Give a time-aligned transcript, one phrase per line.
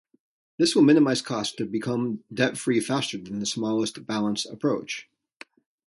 [0.57, 5.07] This will minimize costs to become debt-free faster than the smallest-balance approach.